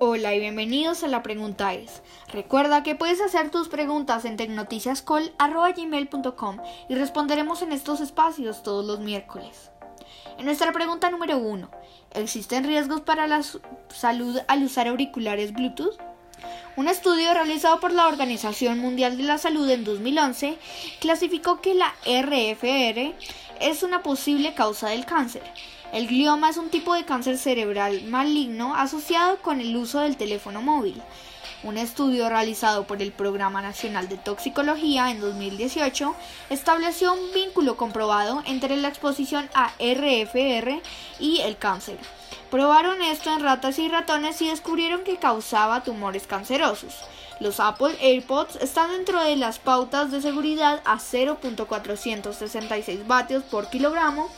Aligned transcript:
Hola 0.00 0.32
y 0.32 0.38
bienvenidos 0.38 1.02
a 1.02 1.08
la 1.08 1.24
pregunta 1.24 1.74
es. 1.74 2.02
Recuerda 2.32 2.84
que 2.84 2.94
puedes 2.94 3.20
hacer 3.20 3.50
tus 3.50 3.66
preguntas 3.66 4.24
en 4.24 4.36
tecnoticiascall.com 4.36 6.58
y 6.88 6.94
responderemos 6.94 7.62
en 7.62 7.72
estos 7.72 8.00
espacios 8.00 8.62
todos 8.62 8.86
los 8.86 9.00
miércoles. 9.00 9.72
En 10.38 10.44
nuestra 10.44 10.70
pregunta 10.70 11.10
número 11.10 11.38
1, 11.38 11.68
¿existen 12.14 12.62
riesgos 12.62 13.00
para 13.00 13.26
la 13.26 13.42
salud 13.88 14.38
al 14.46 14.62
usar 14.62 14.86
auriculares 14.86 15.52
Bluetooth? 15.52 15.98
Un 16.76 16.86
estudio 16.86 17.34
realizado 17.34 17.80
por 17.80 17.92
la 17.92 18.06
Organización 18.06 18.78
Mundial 18.78 19.16
de 19.16 19.24
la 19.24 19.38
Salud 19.38 19.68
en 19.68 19.82
2011 19.82 20.58
clasificó 21.00 21.60
que 21.60 21.74
la 21.74 21.92
RFR 22.06 23.16
es 23.60 23.82
una 23.82 24.04
posible 24.04 24.54
causa 24.54 24.90
del 24.90 25.06
cáncer 25.06 25.42
el 25.92 26.06
glioma 26.06 26.50
es 26.50 26.58
un 26.58 26.68
tipo 26.68 26.94
de 26.94 27.04
cáncer 27.04 27.38
cerebral 27.38 28.02
maligno 28.04 28.74
asociado 28.74 29.40
con 29.40 29.60
el 29.60 29.74
uso 29.76 30.00
del 30.00 30.16
teléfono 30.16 30.60
móvil. 30.60 31.00
Un 31.64 31.76
estudio 31.76 32.28
realizado 32.28 32.86
por 32.86 33.02
el 33.02 33.10
Programa 33.10 33.62
Nacional 33.62 34.08
de 34.08 34.16
Toxicología 34.16 35.10
en 35.10 35.20
2018 35.20 36.14
estableció 36.50 37.12
un 37.12 37.32
vínculo 37.32 37.76
comprobado 37.76 38.42
entre 38.46 38.76
la 38.76 38.88
exposición 38.88 39.48
a 39.54 39.72
RFR 39.78 40.80
y 41.18 41.40
el 41.40 41.56
cáncer. 41.56 41.98
Probaron 42.50 43.02
esto 43.02 43.32
en 43.32 43.42
ratas 43.42 43.78
y 43.78 43.88
ratones 43.88 44.40
y 44.40 44.48
descubrieron 44.48 45.04
que 45.04 45.16
causaba 45.16 45.82
tumores 45.82 46.26
cancerosos. 46.26 46.94
Los 47.40 47.60
Apple 47.60 47.96
AirPods 48.00 48.56
están 48.56 48.90
dentro 48.90 49.22
de 49.22 49.36
las 49.36 49.58
pautas 49.58 50.10
de 50.10 50.20
seguridad 50.20 50.82
a 50.84 50.98
0.466 50.98 53.06
vatios 53.06 53.44
por 53.44 53.70
kilogramo 53.70 54.28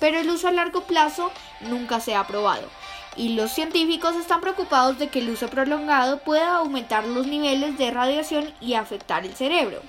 pero 0.00 0.18
el 0.18 0.28
uso 0.30 0.48
a 0.48 0.52
largo 0.52 0.82
plazo 0.82 1.30
nunca 1.60 2.00
se 2.00 2.14
ha 2.14 2.26
probado. 2.26 2.68
Y 3.16 3.34
los 3.34 3.52
científicos 3.52 4.16
están 4.16 4.40
preocupados 4.40 4.98
de 4.98 5.08
que 5.08 5.18
el 5.18 5.30
uso 5.30 5.48
prolongado 5.48 6.18
pueda 6.18 6.56
aumentar 6.56 7.06
los 7.06 7.26
niveles 7.26 7.76
de 7.76 7.90
radiación 7.90 8.52
y 8.60 8.74
afectar 8.74 9.24
el 9.26 9.34
cerebro. 9.34 9.82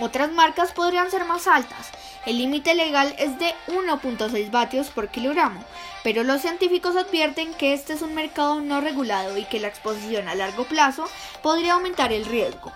Otras 0.00 0.30
marcas 0.32 0.72
podrían 0.72 1.10
ser 1.10 1.24
más 1.24 1.46
altas. 1.46 1.90
El 2.26 2.38
límite 2.38 2.74
legal 2.74 3.14
es 3.18 3.38
de 3.38 3.54
1.6 3.68 4.50
vatios 4.50 4.88
por 4.88 5.08
kilogramo, 5.08 5.64
pero 6.04 6.22
los 6.22 6.42
científicos 6.42 6.94
advierten 6.96 7.54
que 7.54 7.72
este 7.72 7.94
es 7.94 8.02
un 8.02 8.14
mercado 8.14 8.60
no 8.60 8.80
regulado 8.80 9.38
y 9.38 9.44
que 9.44 9.58
la 9.58 9.68
exposición 9.68 10.28
a 10.28 10.34
largo 10.34 10.64
plazo 10.64 11.06
podría 11.42 11.74
aumentar 11.74 12.12
el 12.12 12.26
riesgo. 12.26 12.72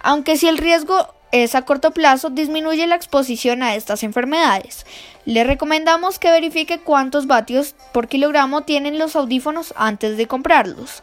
Aunque 0.00 0.36
si 0.36 0.46
el 0.46 0.58
riesgo 0.58 1.12
es 1.32 1.54
a 1.54 1.62
corto 1.62 1.90
plazo, 1.90 2.30
disminuye 2.30 2.86
la 2.86 2.94
exposición 2.94 3.62
a 3.62 3.74
estas 3.74 4.02
enfermedades. 4.02 4.86
Le 5.24 5.44
recomendamos 5.44 6.18
que 6.18 6.30
verifique 6.30 6.78
cuántos 6.78 7.26
vatios 7.26 7.74
por 7.92 8.08
kilogramo 8.08 8.62
tienen 8.62 8.98
los 8.98 9.16
audífonos 9.16 9.74
antes 9.76 10.16
de 10.16 10.26
comprarlos. 10.26 11.02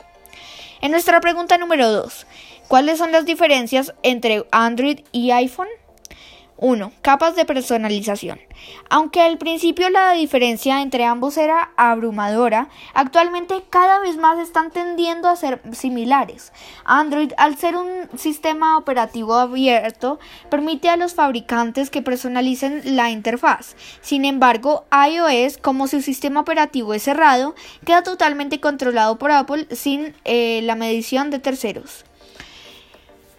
En 0.81 0.91
nuestra 0.91 1.19
pregunta 1.21 1.57
número 1.57 1.91
2, 1.91 2.25
¿cuáles 2.67 2.97
son 2.97 3.11
las 3.11 3.25
diferencias 3.25 3.93
entre 4.03 4.45
Android 4.51 5.01
y 5.11 5.31
iPhone? 5.31 5.67
1. 6.61 6.91
Capas 7.01 7.35
de 7.35 7.43
personalización. 7.43 8.39
Aunque 8.89 9.19
al 9.19 9.39
principio 9.39 9.89
la 9.89 10.11
diferencia 10.11 10.83
entre 10.83 11.05
ambos 11.05 11.37
era 11.37 11.71
abrumadora, 11.75 12.69
actualmente 12.93 13.63
cada 13.71 13.99
vez 13.99 14.17
más 14.17 14.37
están 14.37 14.69
tendiendo 14.69 15.27
a 15.27 15.35
ser 15.35 15.59
similares. 15.73 16.53
Android, 16.85 17.33
al 17.37 17.57
ser 17.57 17.75
un 17.75 18.07
sistema 18.15 18.77
operativo 18.77 19.33
abierto, 19.33 20.19
permite 20.51 20.89
a 20.89 20.97
los 20.97 21.15
fabricantes 21.15 21.89
que 21.89 22.03
personalicen 22.03 22.95
la 22.95 23.09
interfaz. 23.09 23.75
Sin 24.01 24.23
embargo, 24.23 24.85
iOS, 24.91 25.57
como 25.57 25.87
su 25.87 26.01
sistema 26.01 26.41
operativo 26.41 26.93
es 26.93 27.01
cerrado, 27.01 27.55
queda 27.85 28.03
totalmente 28.03 28.59
controlado 28.59 29.17
por 29.17 29.31
Apple 29.31 29.65
sin 29.71 30.13
eh, 30.25 30.61
la 30.61 30.75
medición 30.75 31.31
de 31.31 31.39
terceros. 31.39 32.05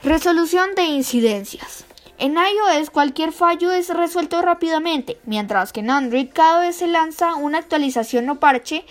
Resolución 0.02 0.74
de 0.74 0.82
incidencias. 0.82 1.86
En 2.22 2.36
iOS 2.36 2.90
cualquier 2.90 3.32
fallo 3.32 3.72
es 3.72 3.88
resuelto 3.88 4.40
rápidamente, 4.42 5.18
mientras 5.24 5.72
que 5.72 5.80
en 5.80 5.90
Android 5.90 6.28
cada 6.32 6.60
vez 6.60 6.76
se 6.76 6.86
lanza 6.86 7.34
una 7.34 7.58
actualización 7.58 8.30
o 8.30 8.38
parche 8.38 8.84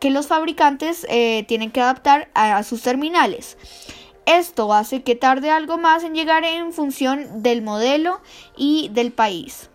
que 0.00 0.10
los 0.10 0.26
fabricantes 0.26 1.06
eh, 1.08 1.44
tienen 1.46 1.70
que 1.70 1.80
adaptar 1.80 2.28
a, 2.34 2.60
sus 2.64 2.82
terminales. 2.82 3.56
Esto 4.24 4.74
hace 4.74 5.04
que 5.04 5.14
tarde 5.14 5.52
algo 5.52 5.78
más 5.78 6.02
en 6.02 6.16
llegar 6.16 6.42
en 6.42 6.72
función 6.72 7.44
del 7.44 7.62
modelo 7.62 8.20
y 8.56 8.88
del 8.88 9.12
país. 9.12 9.70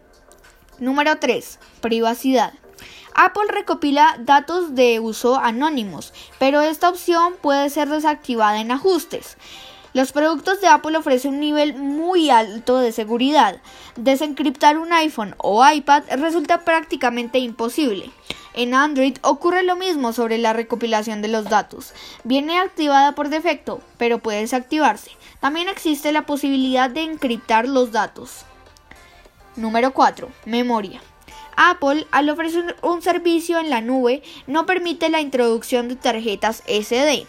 Número 0.78 1.20
3. 1.20 1.58
Privacidad. 1.80 2.52
Apple 3.16 3.48
recopila 3.48 4.18
datos 4.20 4.76
de 4.76 5.00
uso 5.00 5.38
anónimos, 5.38 6.14
pero 6.38 6.60
esta 6.60 6.90
opción 6.90 7.36
puede 7.42 7.70
ser 7.70 7.88
desactivada 7.88 8.60
en 8.60 8.72
ajustes. 8.72 9.38
Los 9.94 10.14
productos 10.14 10.62
de 10.62 10.68
Apple 10.68 10.98
ofrecen 10.98 11.34
un 11.34 11.40
nivel 11.42 11.74
muy 11.74 12.30
alto 12.30 12.78
de 12.78 12.94
seguridad. 12.94 13.62
Desencriptar 13.98 14.78
un 14.78 14.94
iPhone 14.94 15.36
o 15.38 15.68
iPad 15.70 16.04
resulta 16.18 16.60
prácticamente 16.60 17.40
imposible. 17.40 18.10
En 18.54 18.74
Android 18.74 19.18
ocurre 19.22 19.64
lo 19.64 19.76
mismo 19.76 20.14
sobre 20.14 20.38
la 20.38 20.54
recopilación 20.54 21.22
de 21.22 21.28
los 21.28 21.46
datos. 21.46 21.94
Viene 22.24 22.58
activada 22.58 23.16
por 23.16 23.30
defecto, 23.30 23.82
pero 23.98 24.20
puede 24.20 24.42
desactivarse. 24.42 25.12
También 25.42 25.68
existe 25.68 26.12
la 26.12 26.26
posibilidad 26.26 26.90
de 26.90 27.02
encriptar 27.02 27.68
los 27.68 27.92
datos. 27.92 28.46
Número 29.58 29.92
4. 29.92 30.30
Memoria. 30.46 31.02
Apple, 31.58 32.08
al 32.12 32.30
ofrecer 32.30 32.78
un 32.82 33.02
servicio 33.02 33.60
en 33.60 33.70
la 33.70 33.82
nube, 33.82 34.24
no 34.48 34.66
permite 34.66 35.10
la 35.10 35.20
introducción 35.20 35.90
de 35.90 35.96
tarjetas 35.96 36.64
SD. 36.66 37.28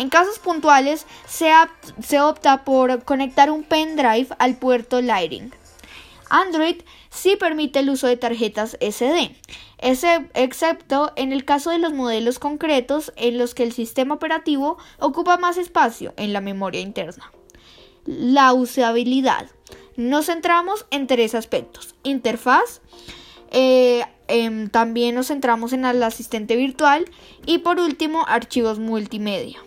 En 0.00 0.08
casos 0.08 0.38
puntuales 0.38 1.04
se, 1.28 2.20
opta 2.22 2.64
por 2.64 3.04
conectar 3.04 3.50
un 3.50 3.64
pendrive 3.64 4.28
al 4.38 4.56
puerto 4.56 5.02
Lightning. 5.02 5.52
Android 6.30 6.76
sí 7.10 7.36
permite 7.36 7.80
el 7.80 7.90
uso 7.90 8.06
de 8.06 8.16
tarjetas 8.16 8.78
SD, 8.80 9.36
excepto 9.76 11.12
en 11.16 11.32
el 11.32 11.44
caso 11.44 11.68
de 11.68 11.78
los 11.78 11.92
modelos 11.92 12.38
concretos 12.38 13.12
en 13.16 13.36
los 13.36 13.54
que 13.54 13.62
el 13.62 13.74
sistema 13.74 14.14
operativo 14.14 14.78
ocupa 15.00 15.36
más 15.36 15.58
espacio 15.58 16.14
en 16.16 16.32
la 16.32 16.40
memoria 16.40 16.80
interna. 16.80 17.30
La 18.06 18.54
usabilidad. 18.54 19.50
Nos 19.96 20.26
centramos 20.26 20.86
en 20.90 21.08
tres 21.08 21.34
aspectos. 21.34 21.94
Interfaz, 22.04 22.80
eh, 23.50 24.06
em, 24.28 24.70
también 24.70 25.14
nos 25.14 25.26
centramos 25.26 25.74
en 25.74 25.84
el 25.84 26.02
asistente 26.02 26.56
virtual 26.56 27.04
y 27.44 27.58
por 27.58 27.78
último 27.78 28.24
archivos 28.26 28.78
multimedia. 28.78 29.60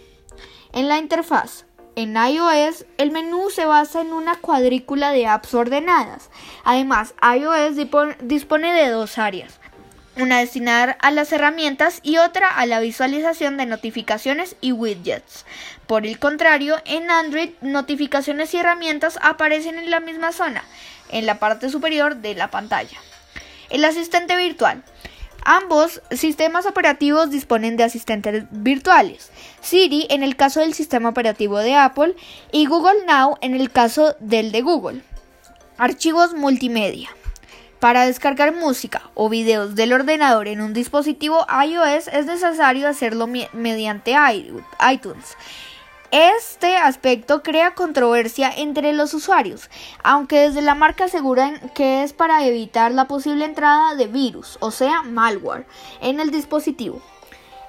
En 0.74 0.90
la 0.90 0.98
interfaz, 0.98 1.66
en 1.96 2.18
iOS, 2.18 2.86
el 2.98 3.12
menú 3.12 3.52
se 3.52 3.66
basa 3.66 4.02
en 4.02 4.12
una 4.12 4.38
cuadrícula 4.38 5.12
de 5.12 5.28
apps 5.28 5.54
ordenadas. 5.54 6.32
Además, 6.64 7.14
iOS 7.22 7.76
dispone 8.24 8.74
de 8.74 8.90
dos 8.90 9.20
áreas, 9.20 9.60
una 10.18 10.40
destinada 10.40 10.98
a 11.00 11.12
las 11.12 11.32
herramientas 11.32 12.00
y 12.02 12.18
otra 12.18 12.50
a 12.50 12.66
la 12.66 12.80
visualización 12.80 13.56
de 13.58 13.68
notificaciones 13.68 14.56
y 14.62 14.72
widgets. 14.72 15.46
Por 15.86 16.08
el 16.08 16.18
contrario, 16.18 16.78
en 16.86 17.12
Android, 17.12 17.52
notificaciones 17.62 18.52
y 18.56 18.58
herramientas 18.58 19.20
aparecen 19.22 19.78
en 19.78 19.92
la 19.92 20.00
misma 20.00 20.32
zona, 20.32 20.64
en 21.10 21.28
la 21.28 21.38
parte 21.38 21.70
superior 21.70 22.16
de 22.16 22.34
la 22.34 22.50
pantalla. 22.50 22.98
El 23.70 23.86
asistente 23.86 24.36
virtual. 24.38 24.84
Ambos 25.46 26.02
sistemas 26.12 26.66
operativos 26.66 27.30
disponen 27.30 27.76
de 27.76 27.84
asistentes 27.84 28.46
virtuales. 28.52 29.30
Siri 29.62 30.08
en 30.10 30.24
el 30.24 30.38
caso 30.38 30.62
del 30.62 30.74
sistema 30.74 31.10
operativo 31.10 31.60
de 31.60 31.76
Apple 31.76 32.16
y 32.52 32.66
Google 32.66 33.06
Now 33.06 33.38
en 33.42 33.54
el 33.54 33.70
caso 33.70 34.16
del 34.20 34.54
de 34.54 34.62
Google. 34.62 35.02
Archivos 35.78 36.34
multimedia. 36.34 37.10
Para 37.80 38.06
descargar 38.06 38.56
música 38.56 39.10
o 39.14 39.28
videos 39.28 39.76
del 39.76 39.92
ordenador 39.92 40.48
en 40.48 40.62
un 40.62 40.74
dispositivo 40.74 41.46
iOS 41.68 42.08
es 42.08 42.26
necesario 42.26 42.88
hacerlo 42.88 43.28
mediante 43.28 44.16
iTunes. 44.90 45.36
Este 46.14 46.78
aspecto 46.78 47.42
crea 47.42 47.74
controversia 47.74 48.54
entre 48.56 48.94
los 48.94 49.16
usuarios, 49.16 49.72
aunque 50.04 50.42
desde 50.42 50.62
la 50.62 50.76
marca 50.76 51.06
aseguran 51.06 51.60
que 51.74 52.04
es 52.04 52.14
para 52.14 52.46
evitar 52.46 52.92
la 52.92 53.08
posible 53.08 53.46
entrada 53.46 53.96
de 53.96 54.06
virus, 54.06 54.60
o 54.60 54.70
sea, 54.70 55.02
malware, 55.02 55.66
en 56.02 56.20
el 56.20 56.30
dispositivo. 56.30 57.02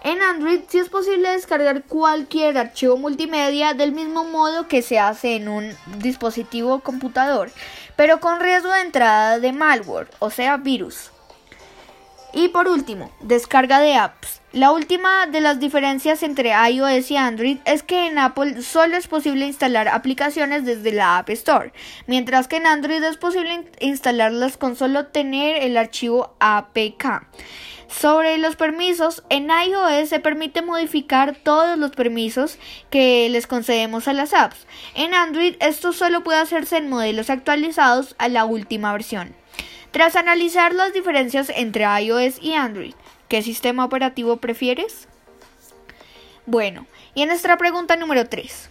En 0.02 0.20
Android 0.20 0.60
sí 0.68 0.76
es 0.76 0.90
posible 0.90 1.30
descargar 1.30 1.84
cualquier 1.84 2.58
archivo 2.58 2.98
multimedia 2.98 3.72
del 3.72 3.92
mismo 3.92 4.24
modo 4.24 4.68
que 4.68 4.82
se 4.82 4.98
hace 4.98 5.36
en 5.36 5.48
un 5.48 5.74
dispositivo 6.00 6.80
computador, 6.80 7.50
pero 7.96 8.20
con 8.20 8.40
riesgo 8.40 8.70
de 8.72 8.82
entrada 8.82 9.38
de 9.38 9.54
malware, 9.54 10.10
o 10.18 10.28
sea, 10.28 10.58
virus. 10.58 11.13
Y 12.34 12.48
por 12.48 12.66
último, 12.66 13.12
descarga 13.20 13.78
de 13.78 13.94
apps. 13.94 14.40
La 14.52 14.72
última 14.72 15.26
de 15.26 15.40
las 15.40 15.60
diferencias 15.60 16.24
entre 16.24 16.50
iOS 16.50 17.10
y 17.12 17.16
Android 17.16 17.58
es 17.64 17.84
que 17.84 18.08
en 18.08 18.18
Apple 18.18 18.62
solo 18.62 18.96
es 18.96 19.06
posible 19.06 19.46
instalar 19.46 19.86
aplicaciones 19.86 20.64
desde 20.64 20.90
la 20.90 21.18
App 21.18 21.30
Store, 21.30 21.72
mientras 22.08 22.48
que 22.48 22.56
en 22.56 22.66
Android 22.66 23.02
es 23.04 23.16
posible 23.18 23.68
instalarlas 23.78 24.56
con 24.56 24.74
solo 24.74 25.06
tener 25.06 25.62
el 25.62 25.76
archivo 25.76 26.34
APK. 26.40 27.26
Sobre 27.88 28.38
los 28.38 28.56
permisos, 28.56 29.22
en 29.28 29.48
iOS 29.50 30.08
se 30.08 30.18
permite 30.18 30.60
modificar 30.60 31.36
todos 31.36 31.78
los 31.78 31.92
permisos 31.92 32.58
que 32.90 33.28
les 33.28 33.46
concedemos 33.46 34.08
a 34.08 34.12
las 34.12 34.34
apps. 34.34 34.66
En 34.96 35.14
Android 35.14 35.54
esto 35.60 35.92
solo 35.92 36.24
puede 36.24 36.40
hacerse 36.40 36.78
en 36.78 36.88
modelos 36.88 37.30
actualizados 37.30 38.16
a 38.18 38.28
la 38.28 38.44
última 38.44 38.92
versión. 38.92 39.43
Tras 39.94 40.16
analizar 40.16 40.74
las 40.74 40.92
diferencias 40.92 41.52
entre 41.54 41.84
iOS 41.84 42.42
y 42.42 42.54
Android, 42.54 42.94
¿qué 43.28 43.42
sistema 43.42 43.84
operativo 43.84 44.38
prefieres? 44.38 45.06
Bueno, 46.46 46.88
y 47.14 47.22
en 47.22 47.28
nuestra 47.28 47.56
pregunta 47.58 47.94
número 47.94 48.28
3, 48.28 48.70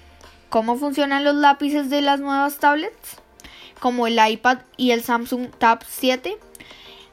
¿cómo 0.50 0.76
funcionan 0.76 1.24
los 1.24 1.36
lápices 1.36 1.90
de 1.90 2.02
las 2.02 2.20
nuevas 2.20 2.58
tablets? 2.58 3.22
Como 3.80 4.06
el 4.06 4.20
iPad 4.22 4.58
y 4.76 4.92
el 4.92 5.02
Samsung 5.02 5.50
Tab 5.58 5.86
7 5.88 6.38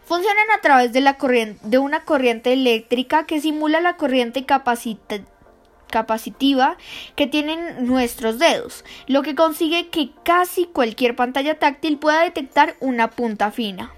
funcionan 0.05 0.51
a 0.59 0.61
través 0.61 0.93
de, 0.93 1.79
una 1.79 2.05
corriente 2.05 2.53
eléctrica 2.53 3.27
que 3.27 3.41
simula 3.41 3.81
la 3.81 3.97
corriente 3.97 4.45
capacitiva 4.45 5.21
que 7.15 7.29
tienen 7.29 7.87
nuestros 7.87 8.41
dedos, 8.41 8.85
lo 9.07 9.23
que 9.23 9.37
consigue 9.37 9.89
que 9.89 10.11
casi 10.25 10.67
cualquier 10.67 11.15
pantalla 11.15 11.61
táctil 11.61 11.99
pueda 11.99 12.23
detectar 12.23 12.75
una 12.81 13.11
punta 13.11 13.53
fina. 13.53 13.93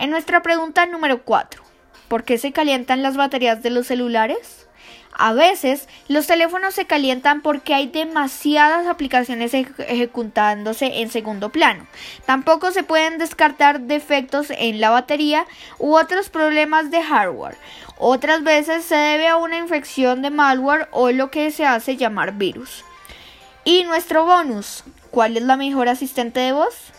En 0.00 0.08
nuestra 0.08 0.40
pregunta 0.40 0.86
número 0.86 1.24
4, 1.24 1.62
¿por 2.08 2.24
qué 2.24 2.38
se 2.38 2.52
calientan 2.52 3.02
las 3.02 3.18
baterías 3.18 3.62
de 3.62 3.68
los 3.68 3.86
celulares? 3.86 4.66
A 5.12 5.34
veces 5.34 5.90
los 6.08 6.26
teléfonos 6.26 6.72
se 6.72 6.86
calientan 6.86 7.42
porque 7.42 7.74
hay 7.74 7.86
demasiadas 7.86 8.86
aplicaciones 8.86 9.52
ejecutándose 9.52 11.02
en 11.02 11.10
segundo 11.10 11.50
plano. 11.50 11.86
Tampoco 12.24 12.70
se 12.70 12.82
pueden 12.82 13.18
descartar 13.18 13.80
defectos 13.80 14.46
en 14.48 14.80
la 14.80 14.88
batería 14.88 15.44
u 15.78 15.94
otros 15.94 16.30
problemas 16.30 16.90
de 16.90 17.02
hardware. 17.02 17.58
Otras 17.98 18.42
veces 18.42 18.86
se 18.86 18.96
debe 18.96 19.28
a 19.28 19.36
una 19.36 19.58
infección 19.58 20.22
de 20.22 20.30
malware 20.30 20.88
o 20.92 21.10
lo 21.10 21.30
que 21.30 21.50
se 21.50 21.66
hace 21.66 21.98
llamar 21.98 22.32
virus. 22.38 22.86
Y 23.64 23.84
nuestro 23.84 24.24
bonus, 24.24 24.82
¿cuál 25.10 25.36
es 25.36 25.42
la 25.42 25.58
mejor 25.58 25.90
asistente 25.90 26.40
de 26.40 26.52
voz? 26.52 26.94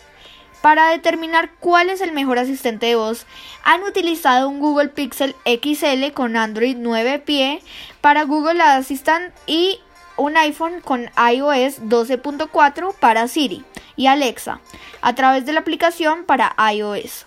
Para 0.62 0.90
determinar 0.90 1.50
cuál 1.58 1.90
es 1.90 2.00
el 2.00 2.12
mejor 2.12 2.38
asistente 2.38 2.86
de 2.86 2.94
voz, 2.94 3.26
han 3.64 3.82
utilizado 3.82 4.48
un 4.48 4.60
Google 4.60 4.90
Pixel 4.90 5.34
XL 5.44 6.12
con 6.14 6.36
Android 6.36 6.76
9 6.78 7.18
pie 7.18 7.60
para 8.00 8.22
Google 8.22 8.62
Assistant 8.62 9.34
y 9.46 9.80
un 10.16 10.36
iPhone 10.36 10.80
con 10.80 11.10
iOS 11.16 11.82
12.4 11.82 12.94
para 12.94 13.26
Siri 13.26 13.64
y 13.96 14.06
Alexa 14.06 14.60
a 15.00 15.14
través 15.16 15.44
de 15.46 15.52
la 15.52 15.60
aplicación 15.60 16.24
para 16.24 16.54
iOS. 16.72 17.26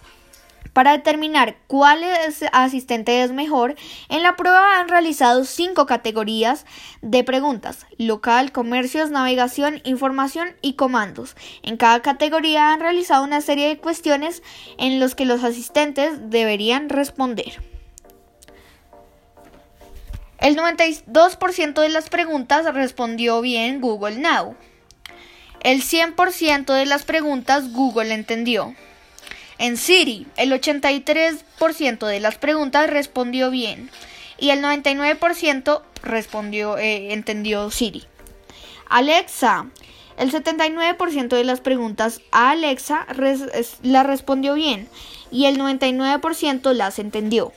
Para 0.76 0.92
determinar 0.92 1.56
cuál 1.68 2.04
asistente 2.52 3.24
es 3.24 3.32
mejor, 3.32 3.76
en 4.10 4.24
la 4.24 4.36
prueba 4.36 4.78
han 4.78 4.90
realizado 4.90 5.46
cinco 5.46 5.86
categorías 5.86 6.66
de 7.02 7.24
preguntas: 7.24 7.86
local, 7.98 8.52
comercios, 8.52 9.10
navegación, 9.10 9.80
información 9.86 10.50
y 10.62 10.74
comandos. 10.74 11.38
En 11.64 11.78
cada 11.78 12.02
categoría 12.02 12.74
han 12.74 12.82
realizado 12.82 13.24
una 13.24 13.40
serie 13.40 13.70
de 13.70 13.78
cuestiones 13.78 14.44
en 14.78 15.00
las 15.00 15.16
que 15.16 15.24
los 15.24 15.46
asistentes 15.46 16.30
deberían 16.30 16.90
responder. 16.90 17.62
El 20.40 20.58
92% 20.58 21.74
de 21.80 21.90
las 21.90 22.10
preguntas 22.10 22.66
respondió 22.74 23.40
bien 23.40 23.80
Google 23.80 24.18
Now. 24.18 24.58
El 25.64 25.84
100% 25.84 26.66
de 26.74 26.86
las 26.86 27.06
preguntas 27.06 27.72
Google 27.72 28.14
entendió. 28.14 28.76
En 29.58 29.78
Siri, 29.78 30.28
el 30.36 30.52
83% 30.52 32.06
de 32.06 32.20
las 32.20 32.38
preguntas 32.38 32.90
respondió 32.90 33.50
bien 33.50 33.90
y 34.38 34.50
el 34.50 34.62
99% 34.62 35.82
respondió, 36.04 36.78
eh, 36.78 37.14
entendió 37.14 37.70
Siri. 37.72 38.04
Alexa, 38.90 39.68
el 40.18 40.32
79% 40.32 41.30
de 41.30 41.44
las 41.44 41.62
preguntas 41.62 42.22
a 42.32 42.52
Alexa 42.52 43.08
la 43.82 44.04
respondió 44.04 44.54
bien 44.54 44.88
y 45.32 45.46
el 45.46 45.58
99% 45.58 46.74
las 46.74 47.00
entendió. 47.00 47.52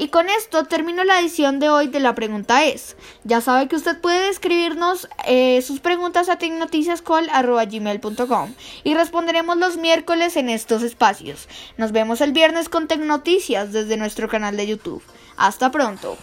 Y 0.00 0.08
con 0.08 0.28
esto 0.30 0.64
termino 0.64 1.04
la 1.04 1.20
edición 1.20 1.60
de 1.60 1.68
hoy 1.68 1.88
de 1.88 2.00
la 2.00 2.14
pregunta 2.14 2.64
es. 2.64 2.96
Ya 3.24 3.42
sabe 3.42 3.68
que 3.68 3.76
usted 3.76 4.00
puede 4.00 4.30
escribirnos 4.30 5.10
eh, 5.26 5.60
sus 5.60 5.80
preguntas 5.80 6.30
a 6.30 6.38
tecnoticiascall.com 6.38 8.54
y 8.82 8.94
responderemos 8.94 9.58
los 9.58 9.76
miércoles 9.76 10.38
en 10.38 10.48
estos 10.48 10.82
espacios. 10.82 11.50
Nos 11.76 11.92
vemos 11.92 12.22
el 12.22 12.32
viernes 12.32 12.70
con 12.70 12.88
Tecnoticias 12.88 13.74
desde 13.74 13.98
nuestro 13.98 14.26
canal 14.26 14.56
de 14.56 14.68
YouTube. 14.68 15.02
Hasta 15.36 15.70
pronto. 15.70 16.16